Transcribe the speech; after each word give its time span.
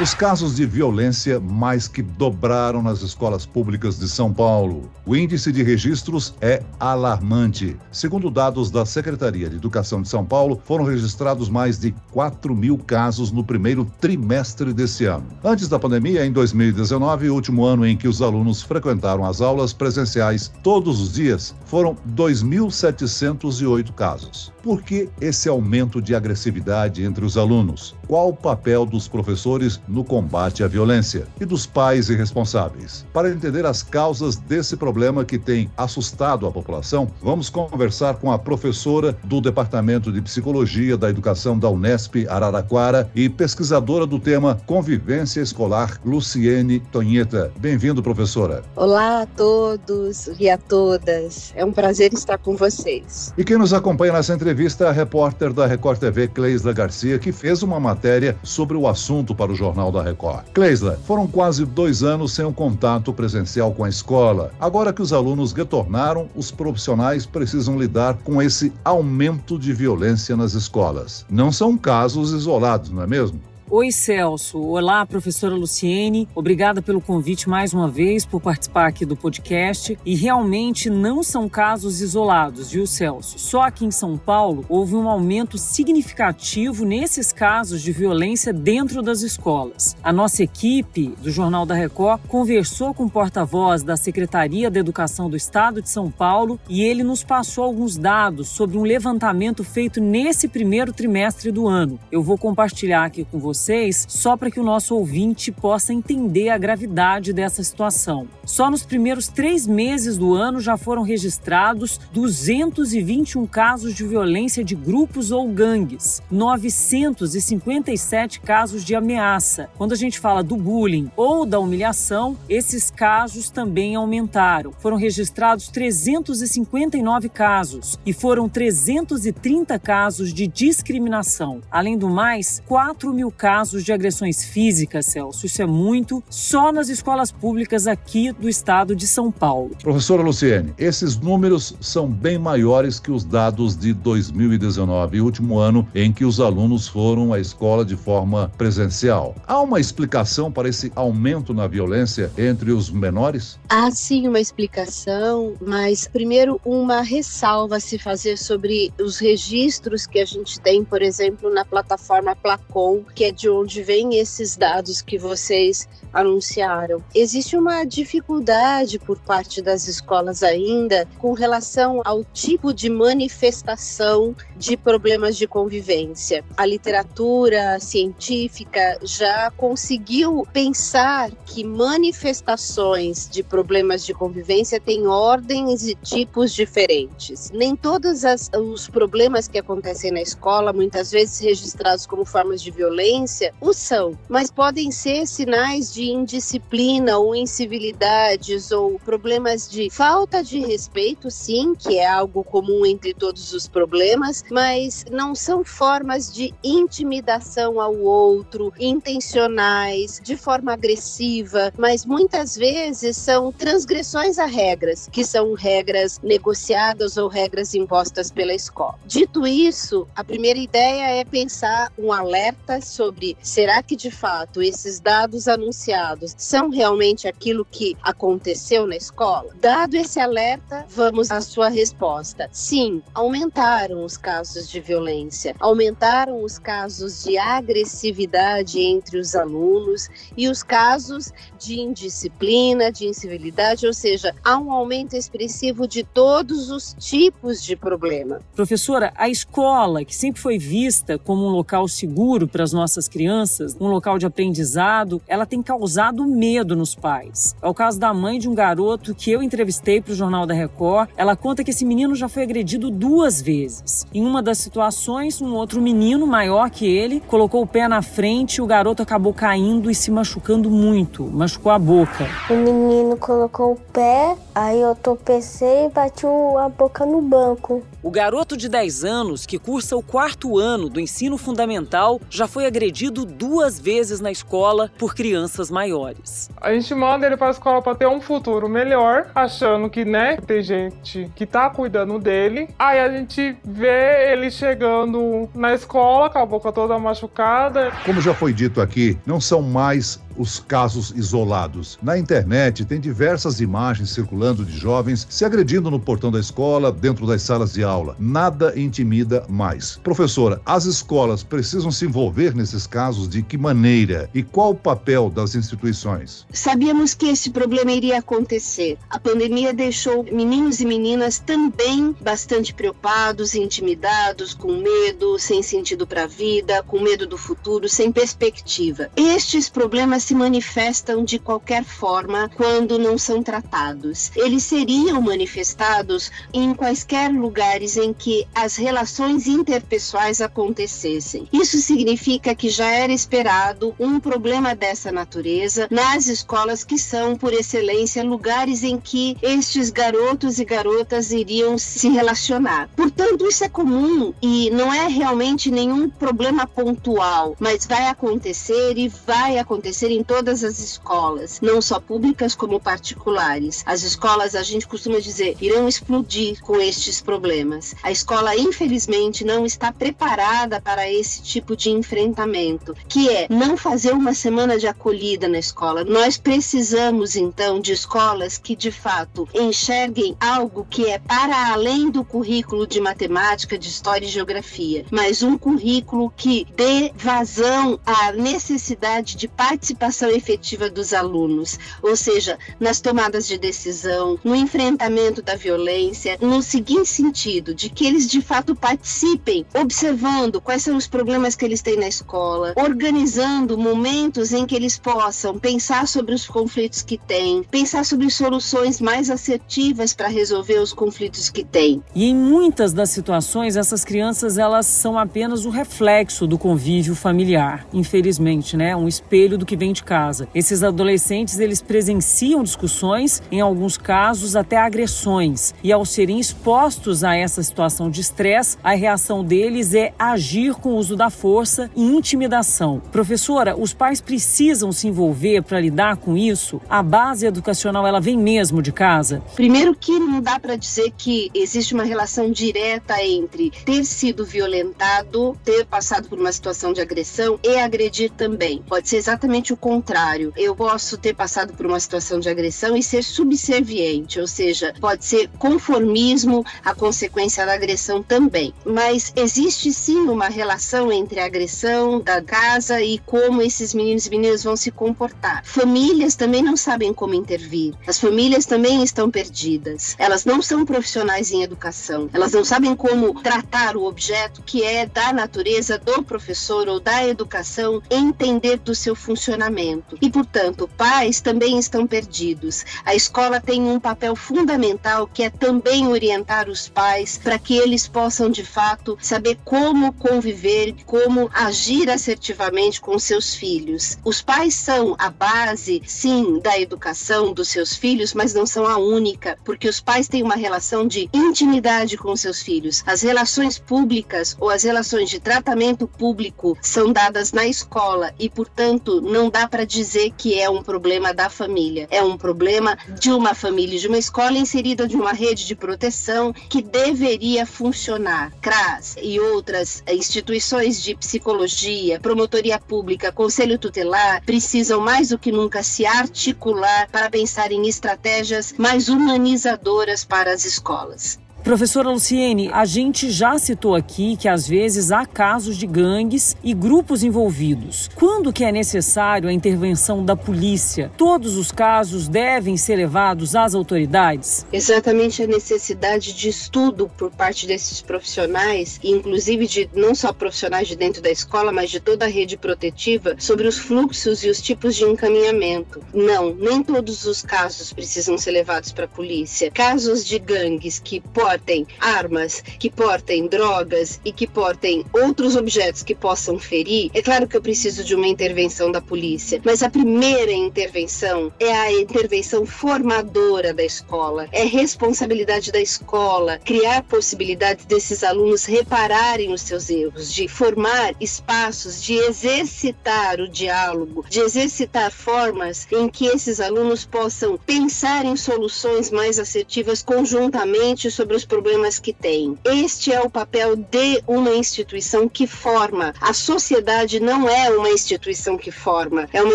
Os 0.00 0.12
casos 0.12 0.56
de 0.56 0.66
violência 0.66 1.38
mais 1.38 1.86
que 1.86 2.02
dobraram 2.02 2.82
nas 2.82 3.00
escolas 3.00 3.46
públicas 3.46 3.96
de 3.96 4.08
São 4.08 4.34
Paulo. 4.34 4.90
O 5.06 5.14
índice 5.14 5.52
de 5.52 5.62
registros 5.62 6.34
é 6.40 6.64
alarmante. 6.80 7.76
Segundo 7.92 8.28
dados 8.28 8.72
da 8.72 8.84
Secretaria 8.84 9.48
de 9.48 9.54
Educação 9.54 10.02
de 10.02 10.08
São 10.08 10.24
Paulo, 10.24 10.60
foram 10.64 10.84
registrados 10.84 11.48
mais 11.48 11.78
de 11.78 11.94
4 12.10 12.56
mil 12.56 12.76
casos 12.76 13.30
no 13.30 13.44
primeiro 13.44 13.84
trimestre 14.00 14.72
desse 14.72 15.04
ano. 15.04 15.26
Antes 15.44 15.68
da 15.68 15.78
pandemia, 15.78 16.26
em 16.26 16.32
2019, 16.32 17.30
o 17.30 17.34
último 17.34 17.64
ano 17.64 17.86
em 17.86 17.96
que 17.96 18.08
os 18.08 18.20
alunos 18.20 18.62
frequentaram 18.62 19.24
as 19.24 19.40
aulas 19.40 19.72
presenciais 19.72 20.52
todos 20.64 21.00
os 21.00 21.12
dias, 21.12 21.54
foram 21.66 21.96
2.708 22.16 23.92
casos. 23.92 24.52
Por 24.60 24.82
que 24.82 25.08
esse 25.20 25.48
aumento 25.48 26.02
de 26.02 26.16
agressividade 26.16 27.04
entre 27.04 27.24
os 27.24 27.36
alunos? 27.36 27.94
Qual 28.06 28.28
o 28.28 28.36
papel 28.36 28.86
dos 28.86 29.08
professores 29.08 29.80
no 29.86 30.04
combate 30.04 30.62
à 30.62 30.68
violência 30.68 31.26
e 31.40 31.44
dos 31.44 31.66
pais 31.66 32.08
irresponsáveis? 32.08 33.06
Para 33.12 33.30
entender 33.30 33.66
as 33.66 33.82
causas 33.82 34.36
desse 34.36 34.76
problema 34.76 35.24
que 35.24 35.38
tem 35.38 35.70
assustado 35.76 36.46
a 36.46 36.50
população, 36.50 37.10
vamos 37.22 37.48
conversar 37.48 38.14
com 38.16 38.32
a 38.32 38.38
professora 38.38 39.16
do 39.24 39.40
Departamento 39.40 40.12
de 40.12 40.20
Psicologia 40.20 40.96
da 40.96 41.10
Educação 41.10 41.58
da 41.58 41.68
Unesp 41.68 42.26
Araraquara 42.28 43.10
e 43.14 43.28
pesquisadora 43.28 44.06
do 44.06 44.18
tema 44.18 44.58
Convivência 44.66 45.40
Escolar, 45.40 46.00
Luciene 46.04 46.80
Tonheta. 46.80 47.52
Bem-vindo, 47.58 48.02
professora. 48.02 48.62
Olá 48.76 49.22
a 49.22 49.26
todos 49.26 50.28
e 50.38 50.48
a 50.48 50.58
todas. 50.58 51.52
É 51.56 51.64
um 51.64 51.72
prazer 51.72 52.12
estar 52.12 52.38
com 52.38 52.56
vocês. 52.56 53.32
E 53.36 53.44
quem 53.44 53.58
nos 53.58 53.72
acompanha 53.72 54.12
nessa 54.12 54.34
entrevista 54.34 54.54
entrevista 54.54 54.88
a 54.88 54.92
repórter 54.92 55.52
da 55.52 55.66
Record 55.66 55.98
TV, 55.98 56.28
Cleisla 56.28 56.72
Garcia, 56.72 57.18
que 57.18 57.32
fez 57.32 57.62
uma 57.62 57.80
matéria 57.80 57.93
sobre 58.42 58.76
o 58.76 58.88
assunto 58.88 59.34
para 59.34 59.52
o 59.52 59.54
Jornal 59.54 59.90
da 59.90 60.02
Record. 60.02 60.44
Cleisla, 60.52 60.98
foram 61.04 61.26
quase 61.26 61.64
dois 61.64 62.02
anos 62.02 62.32
sem 62.32 62.44
um 62.44 62.52
contato 62.52 63.12
presencial 63.12 63.72
com 63.72 63.84
a 63.84 63.88
escola. 63.88 64.50
Agora 64.60 64.92
que 64.92 65.02
os 65.02 65.12
alunos 65.12 65.52
retornaram, 65.52 66.28
os 66.34 66.50
profissionais 66.50 67.26
precisam 67.26 67.78
lidar 67.78 68.14
com 68.24 68.40
esse 68.40 68.72
aumento 68.84 69.58
de 69.58 69.72
violência 69.72 70.36
nas 70.36 70.54
escolas. 70.54 71.24
Não 71.30 71.50
são 71.50 71.76
casos 71.76 72.32
isolados, 72.32 72.90
não 72.90 73.02
é 73.02 73.06
mesmo? 73.06 73.40
Oi, 73.70 73.90
Celso. 73.90 74.60
Olá, 74.60 75.06
professora 75.06 75.54
Luciene. 75.54 76.28
Obrigada 76.34 76.82
pelo 76.82 77.00
convite 77.00 77.48
mais 77.48 77.72
uma 77.72 77.88
vez, 77.88 78.26
por 78.26 78.38
participar 78.38 78.86
aqui 78.86 79.06
do 79.06 79.16
podcast. 79.16 79.98
E 80.04 80.14
realmente 80.14 80.90
não 80.90 81.22
são 81.22 81.48
casos 81.48 82.02
isolados, 82.02 82.72
viu, 82.72 82.86
Celso? 82.86 83.38
Só 83.38 83.62
aqui 83.62 83.86
em 83.86 83.90
São 83.90 84.18
Paulo 84.18 84.66
houve 84.68 84.94
um 84.94 85.08
aumento 85.08 85.56
significativo 85.56 86.84
nesses 86.84 87.32
casos 87.32 87.80
de 87.80 87.90
violência 87.90 88.52
dentro 88.52 89.00
das 89.00 89.22
escolas. 89.22 89.96
A 90.02 90.12
nossa 90.12 90.42
equipe 90.42 91.14
do 91.22 91.30
Jornal 91.30 91.64
da 91.64 91.74
Record 91.74 92.20
conversou 92.28 92.92
com 92.92 93.04
o 93.04 93.10
porta-voz 93.10 93.82
da 93.82 93.96
Secretaria 93.96 94.70
da 94.70 94.78
Educação 94.78 95.30
do 95.30 95.38
Estado 95.38 95.80
de 95.80 95.88
São 95.88 96.10
Paulo 96.10 96.60
e 96.68 96.82
ele 96.82 97.02
nos 97.02 97.24
passou 97.24 97.64
alguns 97.64 97.96
dados 97.96 98.46
sobre 98.46 98.76
um 98.76 98.82
levantamento 98.82 99.64
feito 99.64 100.02
nesse 100.02 100.48
primeiro 100.48 100.92
trimestre 100.92 101.50
do 101.50 101.66
ano. 101.66 101.98
Eu 102.12 102.22
vou 102.22 102.36
compartilhar 102.36 103.04
aqui 103.04 103.24
com 103.24 103.38
você 103.38 103.53
vocês 103.54 104.04
só 104.08 104.36
para 104.36 104.50
que 104.50 104.58
o 104.58 104.64
nosso 104.64 104.96
ouvinte 104.96 105.52
possa 105.52 105.92
entender 105.92 106.48
a 106.48 106.58
gravidade 106.58 107.32
dessa 107.32 107.62
situação. 107.62 108.26
Só 108.44 108.68
nos 108.70 108.84
primeiros 108.84 109.28
três 109.28 109.66
meses 109.66 110.18
do 110.18 110.34
ano 110.34 110.60
já 110.60 110.76
foram 110.76 111.02
registrados 111.02 112.00
221 112.12 113.46
casos 113.46 113.94
de 113.94 114.04
violência 114.04 114.64
de 114.64 114.74
grupos 114.74 115.30
ou 115.30 115.48
gangues, 115.48 116.20
957 116.30 118.40
casos 118.40 118.84
de 118.84 118.94
ameaça. 118.94 119.70
Quando 119.78 119.92
a 119.92 119.96
gente 119.96 120.18
fala 120.18 120.42
do 120.42 120.56
bullying 120.56 121.10
ou 121.16 121.46
da 121.46 121.60
humilhação, 121.60 122.36
esses 122.48 122.90
casos 122.90 123.50
também 123.50 123.94
aumentaram. 123.94 124.72
Foram 124.72 124.96
registrados 124.96 125.68
359 125.68 127.28
casos 127.28 127.98
e 128.04 128.12
foram 128.12 128.48
330 128.48 129.78
casos 129.78 130.34
de 130.34 130.46
discriminação. 130.46 131.60
Além 131.70 131.96
do 131.96 132.10
mais, 132.10 132.62
4 132.66 133.12
mil 133.12 133.30
casos 133.44 133.84
de 133.84 133.92
agressões 133.92 134.42
físicas, 134.42 135.04
Celso. 135.04 135.44
Isso 135.44 135.60
é 135.60 135.66
muito 135.66 136.24
só 136.30 136.72
nas 136.72 136.88
escolas 136.88 137.30
públicas 137.30 137.86
aqui 137.86 138.32
do 138.32 138.48
estado 138.48 138.96
de 138.96 139.06
São 139.06 139.30
Paulo. 139.30 139.72
Professora 139.82 140.22
Luciene, 140.22 140.72
esses 140.78 141.18
números 141.18 141.76
são 141.78 142.08
bem 142.08 142.38
maiores 142.38 142.98
que 142.98 143.10
os 143.10 143.22
dados 143.22 143.76
de 143.76 143.92
2019, 143.92 145.20
último 145.20 145.58
ano 145.58 145.86
em 145.94 146.10
que 146.10 146.24
os 146.24 146.40
alunos 146.40 146.88
foram 146.88 147.34
à 147.34 147.38
escola 147.38 147.84
de 147.84 147.96
forma 147.96 148.50
presencial. 148.56 149.34
Há 149.46 149.60
uma 149.60 149.78
explicação 149.78 150.50
para 150.50 150.66
esse 150.66 150.90
aumento 150.96 151.52
na 151.52 151.66
violência 151.66 152.32
entre 152.38 152.72
os 152.72 152.88
menores? 152.88 153.58
Há 153.68 153.90
sim 153.90 154.26
uma 154.26 154.40
explicação, 154.40 155.52
mas 155.60 156.08
primeiro 156.08 156.58
uma 156.64 157.02
ressalva 157.02 157.76
a 157.76 157.80
se 157.80 157.98
fazer 157.98 158.38
sobre 158.38 158.90
os 158.98 159.18
registros 159.18 160.06
que 160.06 160.18
a 160.18 160.24
gente 160.24 160.58
tem, 160.60 160.82
por 160.82 161.02
exemplo, 161.02 161.52
na 161.52 161.66
plataforma 161.66 162.34
Placon, 162.34 163.04
que 163.14 163.24
é 163.24 163.33
de 163.34 163.50
onde 163.50 163.82
vêm 163.82 164.16
esses 164.16 164.56
dados 164.56 165.02
que 165.02 165.18
vocês 165.18 165.88
anunciaram. 166.14 167.02
Existe 167.14 167.56
uma 167.56 167.84
dificuldade 167.84 168.98
por 168.98 169.18
parte 169.18 169.60
das 169.60 169.88
escolas 169.88 170.42
ainda 170.42 171.06
com 171.18 171.32
relação 171.32 172.00
ao 172.04 172.24
tipo 172.24 172.72
de 172.72 172.88
manifestação 172.88 174.34
de 174.56 174.76
problemas 174.76 175.36
de 175.36 175.46
convivência. 175.46 176.44
A 176.56 176.64
literatura 176.64 177.78
científica 177.80 178.98
já 179.02 179.50
conseguiu 179.50 180.46
pensar 180.52 181.30
que 181.44 181.64
manifestações 181.64 183.28
de 183.28 183.42
problemas 183.42 184.04
de 184.04 184.14
convivência 184.14 184.80
têm 184.80 185.06
ordens 185.06 185.86
e 185.86 185.94
tipos 185.96 186.52
diferentes. 186.52 187.50
Nem 187.50 187.74
todos 187.74 188.22
os 188.54 188.88
problemas 188.88 189.48
que 189.48 189.58
acontecem 189.58 190.12
na 190.12 190.22
escola, 190.22 190.72
muitas 190.72 191.10
vezes 191.10 191.40
registrados 191.40 192.06
como 192.06 192.24
formas 192.24 192.62
de 192.62 192.70
violência, 192.70 193.52
o 193.60 193.72
são, 193.72 194.16
mas 194.28 194.50
podem 194.50 194.90
ser 194.90 195.26
sinais 195.26 195.92
de 195.92 196.03
indisciplina 196.10 197.18
ou 197.18 197.34
incivilidades 197.34 198.70
ou 198.70 198.98
problemas 198.98 199.68
de 199.68 199.88
falta 199.90 200.42
de 200.42 200.58
respeito, 200.60 201.30
sim, 201.30 201.74
que 201.74 201.98
é 201.98 202.06
algo 202.06 202.44
comum 202.44 202.84
entre 202.84 203.14
todos 203.14 203.52
os 203.52 203.68
problemas, 203.68 204.44
mas 204.50 205.04
não 205.10 205.34
são 205.34 205.64
formas 205.64 206.32
de 206.32 206.52
intimidação 206.62 207.80
ao 207.80 207.96
outro, 207.96 208.72
intencionais, 208.78 210.20
de 210.22 210.36
forma 210.36 210.72
agressiva, 210.72 211.72
mas 211.78 212.04
muitas 212.04 212.56
vezes 212.56 213.16
são 213.16 213.50
transgressões 213.52 214.38
a 214.38 214.46
regras, 214.46 215.08
que 215.10 215.24
são 215.24 215.54
regras 215.54 216.20
negociadas 216.22 217.16
ou 217.16 217.28
regras 217.28 217.74
impostas 217.74 218.30
pela 218.30 218.54
escola. 218.54 218.98
Dito 219.06 219.46
isso, 219.46 220.06
a 220.14 220.24
primeira 220.24 220.58
ideia 220.58 221.20
é 221.20 221.24
pensar 221.24 221.92
um 221.98 222.12
alerta 222.12 222.80
sobre 222.80 223.36
será 223.42 223.82
que 223.82 223.96
de 223.96 224.10
fato 224.10 224.62
esses 224.62 225.00
dados 225.00 225.48
anunciados 225.48 225.93
são 226.36 226.70
realmente 226.70 227.28
aquilo 227.28 227.64
que 227.64 227.96
aconteceu 228.02 228.86
na 228.86 228.96
escola? 228.96 229.54
Dado 229.60 229.94
esse 229.94 230.18
alerta, 230.18 230.84
vamos 230.88 231.30
à 231.30 231.40
sua 231.40 231.68
resposta. 231.68 232.48
Sim, 232.52 233.02
aumentaram 233.14 234.04
os 234.04 234.16
casos 234.16 234.68
de 234.68 234.80
violência, 234.80 235.54
aumentaram 235.60 236.42
os 236.42 236.58
casos 236.58 237.24
de 237.24 237.38
agressividade 237.38 238.80
entre 238.80 239.18
os 239.18 239.34
alunos 239.34 240.08
e 240.36 240.48
os 240.48 240.62
casos 240.62 241.32
de 241.58 241.80
indisciplina, 241.80 242.90
de 242.90 243.06
incivilidade, 243.06 243.86
ou 243.86 243.94
seja, 243.94 244.34
há 244.44 244.58
um 244.58 244.72
aumento 244.72 245.14
expressivo 245.14 245.86
de 245.86 246.02
todos 246.02 246.70
os 246.70 246.94
tipos 246.98 247.62
de 247.62 247.76
problema. 247.76 248.40
Professora, 248.54 249.12
a 249.16 249.28
escola, 249.28 250.04
que 250.04 250.14
sempre 250.14 250.40
foi 250.40 250.58
vista 250.58 251.18
como 251.18 251.46
um 251.46 251.50
local 251.50 251.86
seguro 251.86 252.48
para 252.48 252.64
as 252.64 252.72
nossas 252.72 253.08
crianças, 253.08 253.76
um 253.80 253.88
local 253.88 254.18
de 254.18 254.26
aprendizado, 254.26 255.22
ela 255.26 255.46
tem 255.46 255.62
causado 255.62 255.83
medo 256.26 256.74
nos 256.74 256.94
pais. 256.94 257.54
É 257.62 257.68
o 257.68 257.74
caso 257.74 257.98
da 257.98 258.12
mãe 258.12 258.38
de 258.38 258.48
um 258.48 258.54
garoto 258.54 259.14
que 259.14 259.30
eu 259.30 259.42
entrevistei 259.42 260.00
para 260.00 260.12
o 260.12 260.14
Jornal 260.16 260.46
da 260.46 260.54
Record. 260.54 261.10
Ela 261.16 261.36
conta 261.36 261.62
que 261.62 261.70
esse 261.70 261.84
menino 261.84 262.14
já 262.14 262.28
foi 262.28 262.42
agredido 262.42 262.90
duas 262.90 263.40
vezes. 263.40 264.06
Em 264.12 264.24
uma 264.24 264.42
das 264.42 264.58
situações, 264.58 265.40
um 265.40 265.54
outro 265.54 265.80
menino 265.80 266.26
maior 266.26 266.70
que 266.70 266.86
ele 266.86 267.20
colocou 267.20 267.62
o 267.62 267.66
pé 267.66 267.86
na 267.88 268.02
frente 268.02 268.56
e 268.56 268.62
o 268.62 268.66
garoto 268.66 269.02
acabou 269.02 269.32
caindo 269.32 269.90
e 269.90 269.94
se 269.94 270.10
machucando 270.10 270.70
muito, 270.70 271.24
machucou 271.24 271.72
a 271.72 271.78
boca. 271.78 272.28
O 272.50 272.54
menino 272.54 273.16
colocou 273.16 273.72
o 273.72 273.76
pé, 273.92 274.36
aí 274.54 274.80
eu 274.80 274.94
tropecei 274.94 275.86
e 275.86 275.88
bati 275.88 276.26
a 276.26 276.68
boca 276.68 277.04
no 277.04 277.20
banco. 277.20 277.82
O 278.02 278.10
garoto 278.10 278.56
de 278.56 278.68
10 278.68 279.04
anos, 279.04 279.46
que 279.46 279.58
cursa 279.58 279.96
o 279.96 280.02
quarto 280.02 280.58
ano 280.58 280.90
do 280.90 281.00
ensino 281.00 281.38
fundamental, 281.38 282.20
já 282.28 282.46
foi 282.46 282.66
agredido 282.66 283.24
duas 283.24 283.80
vezes 283.80 284.20
na 284.20 284.30
escola 284.30 284.90
por 284.98 285.14
crianças 285.14 285.70
maiores. 285.74 286.48
A 286.60 286.72
gente 286.72 286.94
manda 286.94 287.26
ele 287.26 287.36
para 287.36 287.48
a 287.48 287.50
escola 287.50 287.82
para 287.82 287.96
ter 287.96 288.06
um 288.06 288.20
futuro 288.20 288.68
melhor, 288.68 289.26
achando 289.34 289.90
que, 289.90 290.04
né, 290.04 290.36
tem 290.46 290.62
gente 290.62 291.28
que 291.34 291.44
tá 291.44 291.68
cuidando 291.68 292.18
dele. 292.18 292.68
Aí 292.78 293.00
a 293.00 293.10
gente 293.10 293.56
vê 293.64 294.32
ele 294.32 294.50
chegando 294.50 295.48
na 295.54 295.74
escola 295.74 296.30
com 296.30 296.38
a 296.38 296.46
boca 296.46 296.70
toda 296.70 296.96
machucada. 296.98 297.90
Como 298.06 298.20
já 298.20 298.32
foi 298.32 298.52
dito 298.52 298.80
aqui, 298.80 299.18
não 299.26 299.40
são 299.40 299.60
mais 299.60 300.22
os 300.36 300.58
casos 300.60 301.12
isolados. 301.16 301.98
Na 302.02 302.18
internet 302.18 302.84
tem 302.84 303.00
diversas 303.00 303.60
imagens 303.60 304.10
circulando 304.10 304.64
de 304.64 304.76
jovens 304.76 305.26
se 305.30 305.44
agredindo 305.44 305.90
no 305.90 306.00
portão 306.00 306.30
da 306.30 306.40
escola, 306.40 306.90
dentro 306.92 307.26
das 307.26 307.42
salas 307.42 307.72
de 307.72 307.84
aula. 307.84 308.16
Nada 308.18 308.78
intimida 308.78 309.44
mais. 309.48 309.98
Professora, 310.02 310.60
as 310.64 310.84
escolas 310.84 311.42
precisam 311.42 311.90
se 311.90 312.04
envolver 312.04 312.54
nesses 312.54 312.86
casos 312.86 313.28
de 313.28 313.42
que 313.42 313.56
maneira 313.56 314.28
e 314.34 314.42
qual 314.42 314.70
o 314.70 314.74
papel 314.74 315.30
das 315.30 315.54
instituições? 315.54 316.46
Sabíamos 316.52 317.14
que 317.14 317.26
esse 317.26 317.50
problema 317.50 317.92
iria 317.92 318.18
acontecer. 318.18 318.98
A 319.10 319.18
pandemia 319.18 319.72
deixou 319.72 320.24
meninos 320.24 320.80
e 320.80 320.86
meninas 320.86 321.38
também 321.38 322.14
bastante 322.20 322.72
preocupados, 322.74 323.54
intimidados, 323.54 324.54
com 324.54 324.76
medo, 324.76 325.38
sem 325.38 325.62
sentido 325.62 326.06
para 326.06 326.24
a 326.24 326.26
vida, 326.26 326.82
com 326.82 327.00
medo 327.00 327.26
do 327.26 327.36
futuro, 327.36 327.88
sem 327.88 328.10
perspectiva. 328.10 329.10
Estes 329.16 329.68
problemas 329.68 330.23
se 330.24 330.34
manifestam 330.34 331.22
de 331.22 331.38
qualquer 331.38 331.84
forma 331.84 332.50
quando 332.56 332.98
não 332.98 333.18
são 333.18 333.42
tratados. 333.42 334.30
Eles 334.34 334.62
seriam 334.62 335.20
manifestados 335.20 336.30
em 336.52 336.74
quaisquer 336.74 337.30
lugares 337.30 337.96
em 337.96 338.12
que 338.12 338.46
as 338.54 338.76
relações 338.76 339.46
interpessoais 339.46 340.40
acontecessem. 340.40 341.46
Isso 341.52 341.78
significa 341.78 342.54
que 342.54 342.70
já 342.70 342.90
era 342.90 343.12
esperado 343.12 343.94
um 344.00 344.18
problema 344.18 344.74
dessa 344.74 345.12
natureza 345.12 345.86
nas 345.90 346.26
escolas 346.26 346.82
que 346.82 346.98
são, 346.98 347.36
por 347.36 347.52
excelência, 347.52 348.24
lugares 348.24 348.82
em 348.82 348.98
que 348.98 349.36
estes 349.42 349.90
garotos 349.90 350.58
e 350.58 350.64
garotas 350.64 351.30
iriam 351.30 351.76
se 351.76 352.08
relacionar. 352.08 352.88
Portanto, 352.96 353.46
isso 353.46 353.64
é 353.64 353.68
comum 353.68 354.32
e 354.40 354.70
não 354.70 354.92
é 354.92 355.06
realmente 355.08 355.70
nenhum 355.70 356.08
problema 356.08 356.66
pontual, 356.66 357.54
mas 357.60 357.84
vai 357.86 358.08
acontecer 358.08 358.96
e 358.96 359.08
vai 359.08 359.58
acontecer 359.58 360.13
em 360.16 360.22
todas 360.22 360.62
as 360.62 360.78
escolas, 360.78 361.60
não 361.60 361.82
só 361.82 361.98
públicas 361.98 362.54
como 362.54 362.80
particulares. 362.80 363.82
As 363.86 364.02
escolas, 364.02 364.54
a 364.54 364.62
gente 364.62 364.86
costuma 364.86 365.18
dizer, 365.18 365.56
irão 365.60 365.88
explodir 365.88 366.60
com 366.62 366.80
estes 366.80 367.20
problemas. 367.20 367.94
A 368.02 368.10
escola, 368.10 368.56
infelizmente, 368.56 369.44
não 369.44 369.66
está 369.66 369.92
preparada 369.92 370.80
para 370.80 371.10
esse 371.10 371.42
tipo 371.42 371.76
de 371.76 371.90
enfrentamento, 371.90 372.94
que 373.08 373.28
é 373.28 373.46
não 373.50 373.76
fazer 373.76 374.12
uma 374.12 374.34
semana 374.34 374.78
de 374.78 374.86
acolhida 374.86 375.48
na 375.48 375.58
escola. 375.58 376.04
Nós 376.04 376.36
precisamos, 376.36 377.36
então, 377.36 377.80
de 377.80 377.92
escolas 377.92 378.56
que, 378.58 378.76
de 378.76 378.90
fato, 378.90 379.48
enxerguem 379.54 380.36
algo 380.40 380.86
que 380.88 381.06
é 381.06 381.18
para 381.18 381.72
além 381.72 382.10
do 382.10 382.24
currículo 382.24 382.86
de 382.86 383.00
matemática, 383.00 383.78
de 383.78 383.88
história 383.88 384.26
e 384.26 384.28
geografia, 384.28 385.04
mas 385.10 385.42
um 385.42 385.58
currículo 385.58 386.32
que 386.36 386.66
dê 386.76 387.12
vazão 387.16 387.98
à 388.06 388.32
necessidade 388.32 389.36
de 389.36 389.48
participação 389.48 390.03
participação 390.04 390.28
efetiva 390.30 390.90
dos 390.90 391.12
alunos, 391.12 391.78
ou 392.02 392.14
seja, 392.14 392.58
nas 392.78 393.00
tomadas 393.00 393.46
de 393.46 393.56
decisão, 393.56 394.38
no 394.44 394.54
enfrentamento 394.54 395.40
da 395.40 395.56
violência, 395.56 396.36
no 396.40 396.62
seguinte 396.62 397.08
sentido, 397.08 397.74
de 397.74 397.88
que 397.88 398.06
eles 398.06 398.28
de 398.28 398.42
fato 398.42 398.74
participem, 398.74 399.64
observando 399.74 400.60
quais 400.60 400.82
são 400.82 400.96
os 400.96 401.06
problemas 401.06 401.54
que 401.54 401.64
eles 401.64 401.80
têm 401.80 401.96
na 401.96 402.08
escola, 402.08 402.74
organizando 402.76 403.78
momentos 403.78 404.52
em 404.52 404.66
que 404.66 404.74
eles 404.74 404.98
possam 404.98 405.58
pensar 405.58 406.06
sobre 406.06 406.34
os 406.34 406.46
conflitos 406.46 407.02
que 407.02 407.16
têm, 407.16 407.62
pensar 407.62 408.04
sobre 408.04 408.28
soluções 408.30 409.00
mais 409.00 409.30
assertivas 409.30 410.12
para 410.12 410.28
resolver 410.28 410.78
os 410.78 410.92
conflitos 410.92 411.48
que 411.48 411.64
têm. 411.64 412.02
E 412.14 412.24
em 412.24 412.34
muitas 412.34 412.92
das 412.92 413.10
situações, 413.10 413.76
essas 413.76 414.04
crianças 414.04 414.58
elas 414.58 414.86
são 414.86 415.18
apenas 415.18 415.64
o 415.64 415.70
reflexo 415.70 416.46
do 416.46 416.58
convívio 416.58 417.14
familiar, 417.14 417.86
infelizmente, 417.92 418.76
né? 418.76 418.94
Um 418.94 419.08
espelho 419.08 419.56
do 419.56 419.64
que 419.64 419.76
vem 419.76 419.93
de 419.94 420.04
casa. 420.04 420.46
Esses 420.54 420.82
adolescentes, 420.82 421.58
eles 421.58 421.80
presenciam 421.80 422.62
discussões, 422.62 423.42
em 423.50 423.60
alguns 423.60 423.96
casos 423.96 424.54
até 424.56 424.76
agressões, 424.76 425.72
e 425.82 425.90
ao 425.90 426.04
serem 426.04 426.38
expostos 426.38 427.24
a 427.24 427.34
essa 427.34 427.62
situação 427.62 428.10
de 428.10 428.20
estresse, 428.20 428.76
a 428.84 428.94
reação 428.94 429.42
deles 429.42 429.94
é 429.94 430.12
agir 430.18 430.74
com 430.74 430.90
o 430.90 430.96
uso 430.96 431.16
da 431.16 431.30
força 431.30 431.90
e 431.96 432.02
intimidação. 432.02 433.00
Professora, 433.10 433.74
os 433.78 433.94
pais 433.94 434.20
precisam 434.20 434.92
se 434.92 435.08
envolver 435.08 435.62
para 435.62 435.80
lidar 435.80 436.16
com 436.16 436.36
isso? 436.36 436.80
A 436.88 437.02
base 437.02 437.46
educacional 437.46 438.06
ela 438.06 438.20
vem 438.20 438.36
mesmo 438.36 438.82
de 438.82 438.92
casa? 438.92 439.42
Primeiro 439.54 439.94
que 439.94 440.18
não 440.18 440.40
dá 440.40 440.58
para 440.58 440.76
dizer 440.76 441.12
que 441.16 441.50
existe 441.54 441.94
uma 441.94 442.04
relação 442.04 442.50
direta 442.50 443.22
entre 443.22 443.70
ter 443.84 444.04
sido 444.04 444.44
violentado, 444.44 445.56
ter 445.64 445.86
passado 445.86 446.28
por 446.28 446.38
uma 446.38 446.52
situação 446.52 446.92
de 446.92 447.00
agressão 447.00 447.58
e 447.62 447.76
agredir 447.76 448.30
também. 448.30 448.82
Pode 448.86 449.08
ser 449.08 449.16
exatamente 449.16 449.72
o 449.72 449.76
contrário. 449.84 450.50
Eu 450.56 450.74
posso 450.74 451.18
ter 451.18 451.34
passado 451.34 451.74
por 451.74 451.84
uma 451.84 452.00
situação 452.00 452.40
de 452.40 452.48
agressão 452.48 452.96
e 452.96 453.02
ser 453.02 453.22
subserviente, 453.22 454.40
ou 454.40 454.46
seja, 454.46 454.94
pode 454.98 455.26
ser 455.26 455.50
conformismo 455.58 456.64
a 456.82 456.94
consequência 456.94 457.66
da 457.66 457.74
agressão 457.74 458.22
também. 458.22 458.72
Mas 458.86 459.30
existe 459.36 459.92
sim 459.92 460.20
uma 460.20 460.48
relação 460.48 461.12
entre 461.12 461.38
a 461.38 461.44
agressão 461.44 462.18
da 462.18 462.40
casa 462.40 463.02
e 463.02 463.18
como 463.18 463.60
esses 463.60 463.92
meninos 463.92 464.24
e 464.24 464.30
meninas 464.30 464.64
vão 464.64 464.74
se 464.74 464.90
comportar. 464.90 465.62
Famílias 465.66 466.34
também 466.34 466.62
não 466.62 466.78
sabem 466.78 467.12
como 467.12 467.34
intervir. 467.34 467.92
As 468.06 468.18
famílias 468.18 468.64
também 468.64 469.04
estão 469.04 469.30
perdidas. 469.30 470.16
Elas 470.18 470.46
não 470.46 470.62
são 470.62 470.86
profissionais 470.86 471.52
em 471.52 471.62
educação. 471.62 472.30
Elas 472.32 472.52
não 472.52 472.64
sabem 472.64 472.96
como 472.96 473.34
tratar 473.42 473.98
o 473.98 474.06
objeto 474.06 474.62
que 474.62 474.82
é 474.82 475.04
da 475.04 475.30
natureza 475.30 475.98
do 475.98 476.22
professor 476.22 476.88
ou 476.88 476.98
da 476.98 477.28
educação, 477.28 478.00
entender 478.10 478.78
do 478.78 478.94
seu 478.94 479.14
funcionamento 479.14 479.73
e, 480.20 480.30
portanto, 480.30 480.88
pais 480.96 481.40
também 481.40 481.78
estão 481.78 482.06
perdidos. 482.06 482.84
A 483.04 483.14
escola 483.14 483.60
tem 483.60 483.82
um 483.82 483.98
papel 483.98 484.36
fundamental 484.36 485.26
que 485.26 485.42
é 485.42 485.50
também 485.50 486.06
orientar 486.06 486.68
os 486.68 486.88
pais 486.88 487.38
para 487.42 487.58
que 487.58 487.76
eles 487.76 488.06
possam, 488.06 488.50
de 488.50 488.64
fato, 488.64 489.18
saber 489.20 489.58
como 489.64 490.12
conviver, 490.12 490.94
como 491.04 491.50
agir 491.52 492.08
assertivamente 492.10 493.00
com 493.00 493.18
seus 493.18 493.54
filhos. 493.54 494.18
Os 494.24 494.40
pais 494.40 494.74
são 494.74 495.16
a 495.18 495.30
base, 495.30 496.02
sim, 496.06 496.58
da 496.60 496.78
educação 496.78 497.52
dos 497.52 497.68
seus 497.68 497.96
filhos, 497.96 498.34
mas 498.34 498.54
não 498.54 498.66
são 498.66 498.86
a 498.86 498.96
única, 498.96 499.58
porque 499.64 499.88
os 499.88 500.00
pais 500.00 500.28
têm 500.28 500.42
uma 500.42 500.56
relação 500.56 501.06
de 501.06 501.28
intimidade 501.32 502.16
com 502.16 502.36
seus 502.36 502.62
filhos. 502.62 503.02
As 503.06 503.22
relações 503.22 503.78
públicas 503.78 504.56
ou 504.60 504.70
as 504.70 504.82
relações 504.82 505.30
de 505.30 505.40
tratamento 505.40 506.06
público 506.06 506.76
são 506.80 507.12
dadas 507.12 507.52
na 507.52 507.66
escola 507.66 508.34
e, 508.38 508.48
portanto, 508.48 509.20
não 509.20 509.50
dá 509.50 509.63
para 509.68 509.84
dizer 509.84 510.32
que 510.36 510.58
é 510.58 510.68
um 510.68 510.82
problema 510.82 511.32
da 511.32 511.48
família. 511.48 512.06
É 512.10 512.22
um 512.22 512.36
problema 512.36 512.96
de 513.20 513.30
uma 513.30 513.54
família, 513.54 513.98
de 513.98 514.08
uma 514.08 514.18
escola 514.18 514.58
inserida 514.58 515.06
de 515.06 515.16
uma 515.16 515.32
rede 515.32 515.66
de 515.66 515.74
proteção 515.74 516.52
que 516.52 516.82
deveria 516.82 517.66
funcionar. 517.66 518.52
CRAS 518.60 519.16
e 519.22 519.38
outras 519.40 520.02
instituições 520.08 521.02
de 521.02 521.14
psicologia, 521.14 522.20
promotoria 522.20 522.78
pública, 522.78 523.32
conselho 523.32 523.78
tutelar 523.78 524.42
precisam 524.44 525.00
mais 525.00 525.28
do 525.28 525.38
que 525.38 525.52
nunca 525.52 525.82
se 525.82 526.06
articular 526.06 527.08
para 527.10 527.30
pensar 527.30 527.72
em 527.72 527.86
estratégias 527.86 528.74
mais 528.78 529.08
humanizadoras 529.08 530.24
para 530.24 530.52
as 530.52 530.64
escolas. 530.64 531.43
Professora 531.64 532.10
Luciene, 532.10 532.68
a 532.70 532.84
gente 532.84 533.30
já 533.30 533.56
citou 533.56 533.94
aqui 533.94 534.36
que 534.36 534.46
às 534.46 534.68
vezes 534.68 535.10
há 535.10 535.24
casos 535.24 535.78
de 535.78 535.86
gangues 535.86 536.54
e 536.62 536.74
grupos 536.74 537.24
envolvidos. 537.24 538.10
Quando 538.14 538.52
que 538.52 538.62
é 538.62 538.70
necessário 538.70 539.48
a 539.48 539.52
intervenção 539.52 540.22
da 540.22 540.36
polícia? 540.36 541.10
Todos 541.16 541.56
os 541.56 541.72
casos 541.72 542.28
devem 542.28 542.76
ser 542.76 542.96
levados 542.96 543.56
às 543.56 543.74
autoridades? 543.74 544.66
Exatamente 544.70 545.42
a 545.42 545.46
necessidade 545.46 546.34
de 546.34 546.50
estudo 546.50 547.10
por 547.16 547.30
parte 547.30 547.66
desses 547.66 548.02
profissionais, 548.02 549.00
inclusive 549.02 549.66
de 549.66 549.90
não 549.94 550.14
só 550.14 550.34
profissionais 550.34 550.86
de 550.86 550.96
dentro 550.96 551.22
da 551.22 551.30
escola, 551.30 551.72
mas 551.72 551.88
de 551.88 551.98
toda 551.98 552.26
a 552.26 552.28
rede 552.28 552.58
protetiva, 552.58 553.36
sobre 553.38 553.66
os 553.66 553.78
fluxos 553.78 554.44
e 554.44 554.50
os 554.50 554.60
tipos 554.60 554.94
de 554.96 555.04
encaminhamento. 555.04 556.02
Não, 556.12 556.54
nem 556.54 556.82
todos 556.82 557.24
os 557.24 557.40
casos 557.40 557.90
precisam 557.90 558.36
ser 558.36 558.50
levados 558.50 558.92
para 558.92 559.06
a 559.06 559.08
polícia. 559.08 559.70
Casos 559.70 560.26
de 560.26 560.38
gangues 560.38 560.98
que 560.98 561.20
podem 561.20 561.53
portem 561.54 561.86
armas, 562.00 562.62
que 562.80 562.90
portem 562.90 563.46
drogas 563.46 564.20
e 564.24 564.32
que 564.32 564.46
portem 564.46 565.04
outros 565.12 565.54
objetos 565.54 566.02
que 566.02 566.14
possam 566.14 566.58
ferir, 566.58 567.10
é 567.14 567.22
claro 567.22 567.46
que 567.46 567.56
eu 567.56 567.62
preciso 567.62 568.02
de 568.02 568.14
uma 568.14 568.26
intervenção 568.26 568.90
da 568.90 569.00
polícia, 569.00 569.60
mas 569.64 569.82
a 569.82 569.88
primeira 569.88 570.50
intervenção 570.52 571.52
é 571.60 571.72
a 571.72 571.92
intervenção 571.92 572.66
formadora 572.66 573.72
da 573.72 573.84
escola. 573.84 574.48
É 574.50 574.64
responsabilidade 574.64 575.70
da 575.70 575.80
escola 575.80 576.58
criar 576.64 577.04
possibilidades 577.04 577.84
desses 577.84 578.24
alunos 578.24 578.64
repararem 578.64 579.52
os 579.52 579.60
seus 579.62 579.88
erros, 579.88 580.32
de 580.32 580.48
formar 580.48 581.14
espaços 581.20 582.02
de 582.02 582.14
exercitar 582.14 583.40
o 583.40 583.48
diálogo, 583.48 584.24
de 584.28 584.40
exercitar 584.40 585.12
formas 585.12 585.86
em 585.92 586.08
que 586.08 586.26
esses 586.26 586.58
alunos 586.58 587.04
possam 587.04 587.56
pensar 587.56 588.24
em 588.24 588.36
soluções 588.36 589.10
mais 589.10 589.38
assertivas 589.38 590.02
conjuntamente 590.02 591.10
sobre 591.10 591.36
os 591.36 591.43
problemas 591.44 591.98
que 591.98 592.12
têm. 592.12 592.58
Este 592.64 593.12
é 593.12 593.20
o 593.20 593.30
papel 593.30 593.76
de 593.76 594.22
uma 594.26 594.54
instituição 594.54 595.28
que 595.28 595.46
forma. 595.46 596.14
A 596.20 596.32
sociedade 596.32 597.20
não 597.20 597.48
é 597.48 597.70
uma 597.70 597.90
instituição 597.90 598.56
que 598.56 598.70
forma, 598.70 599.28
é 599.32 599.42
uma 599.42 599.54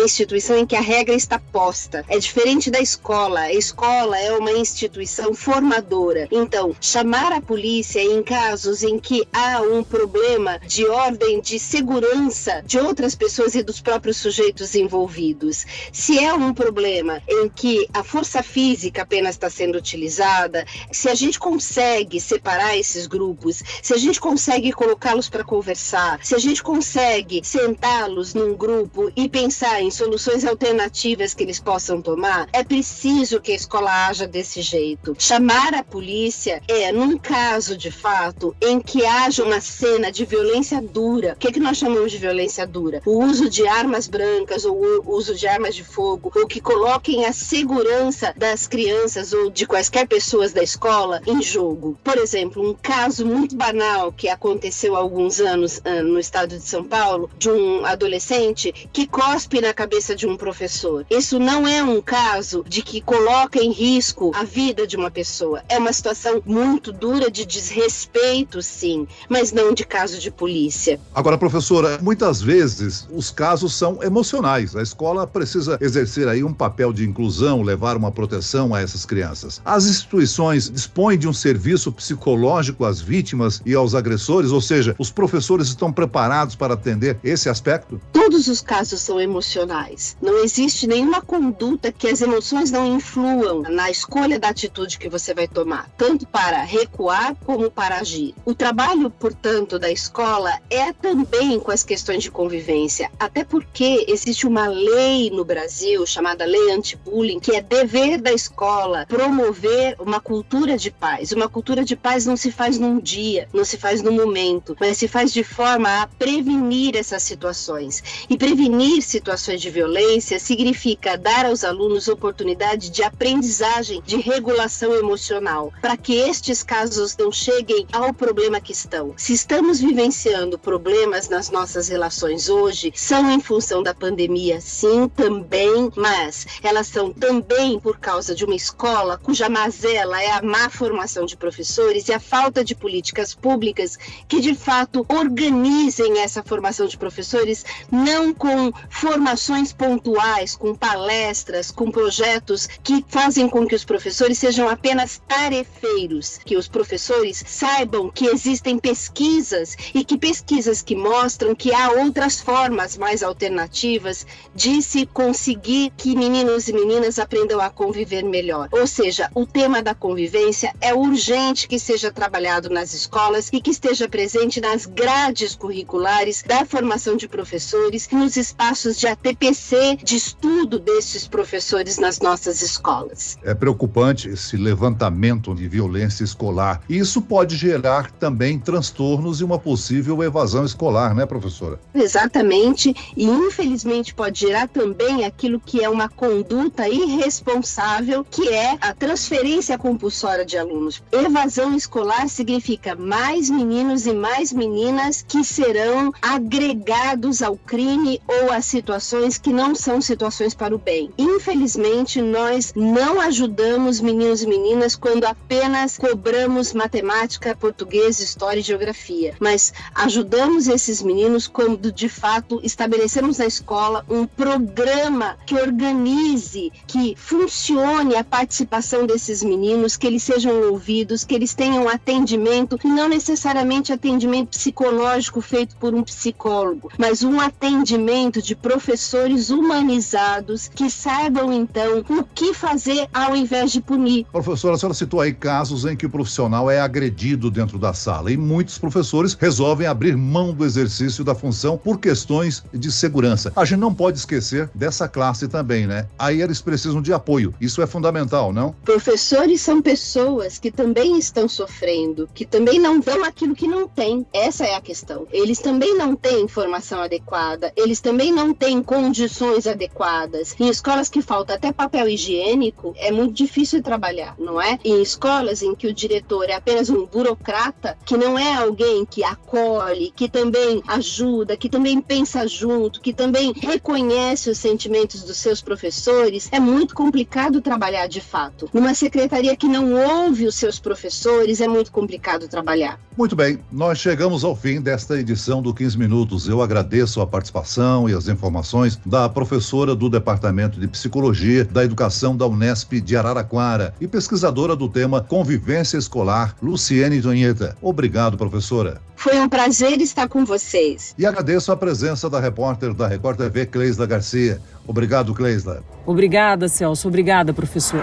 instituição 0.00 0.56
em 0.56 0.66
que 0.66 0.76
a 0.76 0.80
regra 0.80 1.14
está 1.14 1.38
posta. 1.38 2.04
É 2.08 2.18
diferente 2.18 2.70
da 2.70 2.80
escola. 2.80 3.40
A 3.40 3.52
escola 3.52 4.18
é 4.18 4.32
uma 4.32 4.52
instituição 4.52 5.34
formadora. 5.34 6.28
Então, 6.30 6.74
chamar 6.80 7.32
a 7.32 7.40
polícia 7.40 8.00
em 8.00 8.22
casos 8.22 8.82
em 8.82 8.98
que 8.98 9.26
há 9.32 9.60
um 9.62 9.82
problema 9.82 10.58
de 10.66 10.86
ordem 10.86 11.40
de 11.40 11.58
segurança 11.58 12.62
de 12.64 12.78
outras 12.78 13.14
pessoas 13.14 13.54
e 13.54 13.62
dos 13.62 13.80
próprios 13.80 14.16
sujeitos 14.16 14.74
envolvidos. 14.74 15.66
Se 15.92 16.18
é 16.18 16.32
um 16.32 16.54
problema 16.54 17.22
em 17.28 17.48
que 17.48 17.88
a 17.92 18.02
força 18.02 18.42
física 18.42 19.02
apenas 19.02 19.34
está 19.34 19.50
sendo 19.50 19.76
utilizada, 19.76 20.64
se 20.92 21.08
a 21.08 21.14
gente 21.14 21.38
consegue 21.38 21.79
separar 22.20 22.76
esses 22.76 23.06
grupos, 23.06 23.62
se 23.82 23.94
a 23.94 23.96
gente 23.96 24.20
consegue 24.20 24.72
colocá-los 24.72 25.28
para 25.28 25.42
conversar, 25.42 26.20
se 26.22 26.34
a 26.34 26.38
gente 26.38 26.62
consegue 26.62 27.40
sentá-los 27.42 28.34
num 28.34 28.54
grupo 28.54 29.10
e 29.16 29.28
pensar 29.28 29.80
em 29.80 29.90
soluções 29.90 30.44
alternativas 30.44 31.34
que 31.34 31.42
eles 31.42 31.58
possam 31.58 32.02
tomar, 32.02 32.48
é 32.52 32.62
preciso 32.62 33.40
que 33.40 33.52
a 33.52 33.54
escola 33.54 34.08
haja 34.08 34.26
desse 34.26 34.60
jeito. 34.62 35.16
Chamar 35.18 35.74
a 35.74 35.82
polícia 35.82 36.62
é 36.68 36.92
num 36.92 37.16
caso 37.16 37.76
de 37.76 37.90
fato 37.90 38.54
em 38.60 38.80
que 38.80 39.04
haja 39.04 39.42
uma 39.42 39.60
cena 39.60 40.12
de 40.12 40.24
violência 40.24 40.80
dura. 40.82 41.32
O 41.32 41.36
que, 41.36 41.48
é 41.48 41.52
que 41.52 41.60
nós 41.60 41.78
chamamos 41.78 42.12
de 42.12 42.18
violência 42.18 42.66
dura? 42.66 43.02
O 43.06 43.24
uso 43.24 43.48
de 43.48 43.66
armas 43.66 44.06
brancas 44.06 44.64
ou 44.64 44.76
o 45.04 45.16
uso 45.16 45.34
de 45.34 45.46
armas 45.46 45.74
de 45.74 45.84
fogo, 45.84 46.30
ou 46.34 46.46
que 46.46 46.60
coloquem 46.60 47.24
a 47.24 47.32
segurança 47.32 48.32
das 48.36 48.66
crianças 48.66 49.32
ou 49.32 49.50
de 49.50 49.66
quaisquer 49.66 50.06
pessoas 50.06 50.52
da 50.52 50.62
escola 50.62 51.20
em 51.26 51.42
jogo. 51.42 51.69
Por 52.02 52.18
exemplo, 52.18 52.68
um 52.68 52.74
caso 52.74 53.24
muito 53.24 53.56
banal 53.56 54.12
que 54.12 54.28
aconteceu 54.28 54.96
há 54.96 54.98
alguns 54.98 55.40
anos 55.40 55.78
uh, 55.78 56.02
no 56.04 56.18
estado 56.18 56.56
de 56.56 56.66
São 56.66 56.84
Paulo, 56.84 57.30
de 57.38 57.48
um 57.50 57.84
adolescente 57.84 58.72
que 58.92 59.06
cospe 59.06 59.60
na 59.60 59.72
cabeça 59.72 60.14
de 60.14 60.26
um 60.26 60.36
professor. 60.36 61.06
Isso 61.10 61.38
não 61.38 61.66
é 61.66 61.82
um 61.82 62.00
caso 62.00 62.64
de 62.68 62.82
que 62.82 63.00
coloca 63.00 63.58
em 63.58 63.72
risco 63.72 64.32
a 64.34 64.44
vida 64.44 64.86
de 64.86 64.96
uma 64.96 65.10
pessoa. 65.10 65.62
É 65.68 65.78
uma 65.78 65.92
situação 65.92 66.42
muito 66.44 66.92
dura 66.92 67.30
de 67.30 67.46
desrespeito, 67.46 68.62
sim, 68.62 69.06
mas 69.28 69.52
não 69.52 69.72
de 69.72 69.84
caso 69.84 70.18
de 70.18 70.30
polícia. 70.30 71.00
Agora, 71.14 71.38
professora, 71.38 71.98
muitas 72.02 72.42
vezes 72.42 73.06
os 73.10 73.30
casos 73.30 73.74
são 73.74 74.02
emocionais. 74.02 74.74
A 74.74 74.82
escola 74.82 75.26
precisa 75.26 75.78
exercer 75.80 76.28
aí 76.28 76.42
um 76.42 76.52
papel 76.52 76.92
de 76.92 77.04
inclusão, 77.08 77.62
levar 77.62 77.96
uma 77.96 78.10
proteção 78.10 78.74
a 78.74 78.80
essas 78.80 79.06
crianças. 79.06 79.60
As 79.64 79.86
instituições 79.86 80.70
dispõem 80.70 81.18
de 81.18 81.28
um 81.28 81.32
serviço 81.32 81.59
psicológico 81.92 82.84
às 82.84 83.00
vítimas 83.00 83.60
e 83.64 83.74
aos 83.74 83.94
agressores, 83.94 84.50
ou 84.50 84.60
seja, 84.60 84.94
os 84.98 85.10
professores 85.10 85.68
estão 85.68 85.92
preparados 85.92 86.54
para 86.54 86.74
atender 86.74 87.18
esse 87.22 87.48
aspecto? 87.48 88.00
Todos 88.12 88.48
os 88.48 88.60
casos 88.60 89.00
são 89.00 89.20
emocionais. 89.20 90.16
Não 90.20 90.42
existe 90.42 90.86
nenhuma 90.86 91.20
conduta 91.20 91.92
que 91.92 92.08
as 92.08 92.20
emoções 92.20 92.70
não 92.70 92.86
influam 92.86 93.62
na 93.62 93.90
escolha 93.90 94.38
da 94.38 94.48
atitude 94.48 94.98
que 94.98 95.08
você 95.08 95.34
vai 95.34 95.46
tomar, 95.46 95.88
tanto 95.96 96.26
para 96.26 96.62
recuar 96.62 97.34
como 97.44 97.70
para 97.70 97.98
agir. 97.98 98.34
O 98.44 98.54
trabalho, 98.54 99.10
portanto, 99.10 99.78
da 99.78 99.90
escola 99.90 100.52
é 100.70 100.92
também 100.92 101.58
com 101.60 101.70
as 101.70 101.82
questões 101.82 102.22
de 102.22 102.30
convivência, 102.30 103.10
até 103.18 103.44
porque 103.44 104.04
existe 104.08 104.46
uma 104.46 104.66
lei 104.66 105.30
no 105.30 105.44
Brasil 105.44 106.06
chamada 106.06 106.44
Lei 106.44 106.72
Anti-Bullying, 106.72 107.40
que 107.40 107.52
é 107.52 107.60
dever 107.60 108.20
da 108.20 108.32
escola 108.32 109.06
promover 109.06 109.96
uma 109.98 110.20
cultura 110.20 110.76
de 110.76 110.90
paz. 110.90 111.32
Uma 111.32 111.48
cultura 111.50 111.84
de 111.84 111.96
paz 111.96 112.24
não 112.24 112.36
se 112.36 112.50
faz 112.50 112.78
num 112.78 112.98
dia, 112.98 113.48
não 113.52 113.64
se 113.64 113.76
faz 113.76 114.00
num 114.00 114.12
momento, 114.12 114.76
mas 114.80 114.96
se 114.96 115.08
faz 115.08 115.32
de 115.32 115.42
forma 115.42 116.02
a 116.02 116.06
prevenir 116.06 116.96
essas 116.96 117.22
situações. 117.22 118.02
E 118.30 118.36
prevenir 118.36 119.02
situações 119.02 119.60
de 119.60 119.68
violência 119.68 120.38
significa 120.38 121.18
dar 121.18 121.46
aos 121.46 121.64
alunos 121.64 122.08
oportunidade 122.08 122.90
de 122.90 123.02
aprendizagem, 123.02 124.02
de 124.06 124.16
regulação 124.16 124.94
emocional, 124.94 125.72
para 125.80 125.96
que 125.96 126.14
estes 126.14 126.62
casos 126.62 127.16
não 127.16 127.32
cheguem 127.32 127.86
ao 127.92 128.14
problema 128.14 128.60
que 128.60 128.72
estão. 128.72 129.12
Se 129.16 129.32
estamos 129.32 129.80
vivenciando 129.80 130.58
problemas 130.58 131.28
nas 131.28 131.50
nossas 131.50 131.88
relações 131.88 132.48
hoje, 132.48 132.92
são 132.94 133.30
em 133.30 133.40
função 133.40 133.82
da 133.82 133.94
pandemia, 133.94 134.60
sim, 134.60 135.08
também, 135.08 135.90
mas 135.96 136.46
elas 136.62 136.86
são 136.86 137.12
também 137.12 137.78
por 137.80 137.98
causa 137.98 138.34
de 138.34 138.44
uma 138.44 138.54
escola 138.54 139.18
cuja 139.18 139.48
mazela 139.48 140.22
é 140.22 140.30
a 140.30 140.42
má 140.42 140.70
formação 140.70 141.24
de 141.26 141.36
professores 141.40 142.06
e 142.06 142.12
a 142.12 142.20
falta 142.20 142.62
de 142.62 142.74
políticas 142.74 143.34
públicas 143.34 143.98
que 144.28 144.40
de 144.40 144.54
fato 144.54 145.04
organizem 145.08 146.20
essa 146.20 146.42
formação 146.42 146.86
de 146.86 146.98
professores, 146.98 147.64
não 147.90 148.32
com 148.32 148.70
formações 148.90 149.72
pontuais, 149.72 150.54
com 150.54 150.74
palestras, 150.74 151.70
com 151.70 151.90
projetos 151.90 152.68
que 152.84 153.04
fazem 153.08 153.48
com 153.48 153.66
que 153.66 153.74
os 153.74 153.84
professores 153.84 154.38
sejam 154.38 154.68
apenas 154.68 155.20
tarefeiros, 155.26 156.38
que 156.44 156.56
os 156.56 156.68
professores 156.68 157.42
saibam 157.46 158.10
que 158.10 158.26
existem 158.26 158.78
pesquisas 158.78 159.76
e 159.94 160.04
que 160.04 160.18
pesquisas 160.18 160.82
que 160.82 160.94
mostram 160.94 161.54
que 161.54 161.72
há 161.72 161.92
outras 161.92 162.40
formas 162.40 162.98
mais 162.98 163.22
alternativas 163.22 164.26
de 164.54 164.82
se 164.82 165.06
conseguir 165.06 165.90
que 165.96 166.14
meninos 166.14 166.68
e 166.68 166.72
meninas 166.74 167.18
aprendam 167.18 167.60
a 167.60 167.70
conviver 167.70 168.22
melhor. 168.22 168.68
Ou 168.72 168.86
seja, 168.86 169.30
o 169.34 169.46
tema 169.46 169.82
da 169.82 169.94
convivência 169.94 170.74
é 170.80 170.92
urgente 170.92 171.19
que 171.68 171.78
seja 171.78 172.10
trabalhado 172.10 172.70
nas 172.70 172.94
escolas 172.94 173.50
e 173.52 173.60
que 173.60 173.70
esteja 173.70 174.08
presente 174.08 174.58
nas 174.58 174.86
grades 174.86 175.54
curriculares 175.54 176.42
da 176.46 176.64
formação 176.64 177.14
de 177.14 177.28
professores, 177.28 178.08
nos 178.10 178.36
espaços 178.36 178.98
de 178.98 179.06
ATPC, 179.06 179.98
de 180.02 180.16
estudo 180.16 180.78
desses 180.78 181.28
professores 181.28 181.98
nas 181.98 182.20
nossas 182.20 182.62
escolas. 182.62 183.36
É 183.44 183.54
preocupante 183.54 184.30
esse 184.30 184.56
levantamento 184.56 185.54
de 185.54 185.68
violência 185.68 186.24
escolar. 186.24 186.80
E 186.88 186.96
isso 186.96 187.20
pode 187.20 187.54
gerar 187.54 188.10
também 188.12 188.58
transtornos 188.58 189.40
e 189.40 189.44
uma 189.44 189.58
possível 189.58 190.22
evasão 190.22 190.64
escolar, 190.64 191.14
né, 191.14 191.26
professora? 191.26 191.78
Exatamente. 191.94 192.94
E 193.14 193.24
infelizmente 193.24 194.14
pode 194.14 194.40
gerar 194.40 194.68
também 194.68 195.24
aquilo 195.24 195.60
que 195.60 195.84
é 195.84 195.88
uma 195.88 196.08
conduta 196.08 196.88
irresponsável, 196.88 198.24
que 198.24 198.48
é 198.48 198.78
a 198.80 198.94
transferência 198.94 199.76
compulsória 199.76 200.46
de 200.46 200.56
alunos. 200.56 201.02
Evasão 201.12 201.74
escolar 201.74 202.28
significa 202.28 202.94
mais 202.94 203.50
meninos 203.50 204.06
e 204.06 204.12
mais 204.12 204.52
meninas 204.52 205.24
que 205.26 205.42
serão 205.42 206.12
agregados 206.22 207.42
ao 207.42 207.56
crime 207.56 208.20
ou 208.28 208.52
a 208.52 208.60
situações 208.60 209.36
que 209.36 209.52
não 209.52 209.74
são 209.74 210.00
situações 210.00 210.54
para 210.54 210.74
o 210.74 210.78
bem. 210.78 211.10
Infelizmente, 211.18 212.22
nós 212.22 212.72
não 212.76 213.20
ajudamos 213.20 214.00
meninos 214.00 214.42
e 214.42 214.46
meninas 214.46 214.94
quando 214.94 215.24
apenas 215.24 215.98
cobramos 215.98 216.72
matemática, 216.72 217.56
português, 217.56 218.20
história 218.20 218.60
e 218.60 218.62
geografia, 218.62 219.34
mas 219.40 219.72
ajudamos 219.94 220.68
esses 220.68 221.02
meninos 221.02 221.48
quando 221.48 221.90
de 221.90 222.08
fato 222.08 222.60
estabelecemos 222.62 223.38
na 223.38 223.46
escola 223.46 224.04
um 224.08 224.26
programa 224.26 225.36
que 225.44 225.54
organize, 225.54 226.72
que 226.86 227.14
funcione 227.16 228.14
a 228.14 228.22
participação 228.22 229.06
desses 229.06 229.42
meninos, 229.42 229.96
que 229.96 230.06
eles 230.06 230.22
sejam 230.22 230.70
ouvidos, 230.70 230.99
que 231.26 231.34
eles 231.34 231.54
tenham 231.54 231.88
atendimento, 231.88 232.78
não 232.84 233.08
necessariamente 233.08 233.92
atendimento 233.92 234.50
psicológico 234.50 235.40
feito 235.40 235.76
por 235.76 235.94
um 235.94 236.02
psicólogo, 236.02 236.90
mas 236.98 237.22
um 237.22 237.40
atendimento 237.40 238.42
de 238.42 238.54
professores 238.54 239.50
humanizados 239.50 240.68
que 240.68 240.90
saibam 240.90 241.52
então 241.52 242.04
o 242.08 242.22
que 242.22 242.54
fazer 242.54 243.08
ao 243.12 243.34
invés 243.34 243.72
de 243.72 243.80
punir. 243.80 244.26
Professora, 244.30 244.74
a 244.74 244.78
senhora 244.78 244.94
citou 244.94 245.20
aí 245.20 245.32
casos 245.32 245.84
em 245.84 245.96
que 245.96 246.06
o 246.06 246.10
profissional 246.10 246.70
é 246.70 246.80
agredido 246.80 247.50
dentro 247.50 247.78
da 247.78 247.92
sala 247.92 248.30
e 248.30 248.36
muitos 248.36 248.78
professores 248.78 249.34
resolvem 249.34 249.86
abrir 249.86 250.16
mão 250.16 250.52
do 250.52 250.64
exercício 250.64 251.24
da 251.24 251.34
função 251.34 251.78
por 251.78 251.98
questões 251.98 252.62
de 252.72 252.92
segurança. 252.92 253.52
A 253.56 253.64
gente 253.64 253.80
não 253.80 253.94
pode 253.94 254.18
esquecer 254.18 254.68
dessa 254.74 255.08
classe 255.08 255.48
também, 255.48 255.86
né? 255.86 256.06
Aí 256.18 256.42
eles 256.42 256.60
precisam 256.60 257.00
de 257.00 257.12
apoio. 257.12 257.54
Isso 257.60 257.82
é 257.82 257.86
fundamental, 257.86 258.52
não? 258.52 258.74
Professores 258.84 259.60
são 259.60 259.80
pessoas 259.80 260.58
que 260.58 260.70
também 260.70 260.89
também 260.90 261.16
estão 261.16 261.48
sofrendo, 261.48 262.28
que 262.34 262.44
também 262.44 262.80
não 262.80 262.98
dão 262.98 263.22
aquilo 263.22 263.54
que 263.54 263.68
não 263.68 263.86
tem. 263.86 264.26
Essa 264.32 264.64
é 264.64 264.74
a 264.74 264.80
questão. 264.80 265.24
Eles 265.30 265.60
também 265.60 265.96
não 265.96 266.16
têm 266.16 266.42
informação 266.42 267.00
adequada, 267.00 267.72
eles 267.76 268.00
também 268.00 268.32
não 268.32 268.52
têm 268.52 268.82
condições 268.82 269.68
adequadas. 269.68 270.56
Em 270.58 270.68
escolas 270.68 271.08
que 271.08 271.22
falta 271.22 271.54
até 271.54 271.70
papel 271.70 272.08
higiênico, 272.08 272.92
é 272.98 273.12
muito 273.12 273.34
difícil 273.34 273.80
trabalhar, 273.80 274.34
não 274.36 274.60
é? 274.60 274.80
Em 274.84 275.00
escolas 275.00 275.62
em 275.62 275.76
que 275.76 275.86
o 275.86 275.94
diretor 275.94 276.50
é 276.50 276.54
apenas 276.54 276.90
um 276.90 277.06
burocrata, 277.06 277.96
que 278.04 278.16
não 278.16 278.36
é 278.36 278.56
alguém 278.56 279.06
que 279.06 279.22
acolhe, 279.22 280.12
que 280.16 280.28
também 280.28 280.82
ajuda, 280.88 281.56
que 281.56 281.68
também 281.68 282.00
pensa 282.00 282.48
junto, 282.48 283.00
que 283.00 283.12
também 283.12 283.52
reconhece 283.52 284.50
os 284.50 284.58
sentimentos 284.58 285.22
dos 285.22 285.36
seus 285.36 285.62
professores, 285.62 286.48
é 286.50 286.58
muito 286.58 286.96
complicado 286.96 287.60
trabalhar 287.60 288.08
de 288.08 288.20
fato. 288.20 288.68
Numa 288.74 288.92
secretaria 288.92 289.54
que 289.54 289.68
não 289.68 289.94
ouve 289.94 290.46
os 290.46 290.56
seus 290.56 290.79
professores, 290.80 291.60
é 291.60 291.68
muito 291.68 291.92
complicado 291.92 292.48
trabalhar. 292.48 292.98
Muito 293.16 293.36
bem, 293.36 293.58
nós 293.70 293.98
chegamos 293.98 294.44
ao 294.44 294.56
fim 294.56 294.80
desta 294.80 295.18
edição 295.18 295.60
do 295.60 295.74
15 295.74 295.98
Minutos. 295.98 296.48
Eu 296.48 296.62
agradeço 296.62 297.20
a 297.20 297.26
participação 297.26 298.08
e 298.08 298.14
as 298.14 298.28
informações 298.28 298.98
da 299.04 299.28
professora 299.28 299.94
do 299.94 300.08
Departamento 300.08 300.80
de 300.80 300.88
Psicologia 300.88 301.64
da 301.64 301.84
Educação 301.84 302.36
da 302.36 302.46
Unesp 302.46 303.00
de 303.00 303.16
Araraquara 303.16 303.94
e 304.00 304.08
pesquisadora 304.08 304.74
do 304.74 304.88
tema 304.88 305.20
Convivência 305.20 305.98
Escolar, 305.98 306.56
Luciene 306.62 307.20
Donheta. 307.20 307.76
Obrigado, 307.82 308.36
professora. 308.36 309.00
Foi 309.20 309.38
um 309.38 309.50
prazer 309.50 310.00
estar 310.00 310.28
com 310.28 310.46
vocês. 310.46 311.14
E 311.18 311.26
agradeço 311.26 311.70
a 311.70 311.76
presença 311.76 312.30
da 312.30 312.40
repórter 312.40 312.94
da 312.94 313.06
Record 313.06 313.36
TV, 313.36 313.66
Cleisla 313.66 314.06
Garcia. 314.06 314.62
Obrigado, 314.86 315.34
Cleisla. 315.34 315.84
Obrigada, 316.06 316.68
Celso. 316.68 317.06
Obrigada, 317.06 317.52
professor. 317.52 318.02